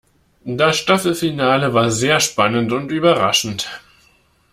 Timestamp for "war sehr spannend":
1.75-2.71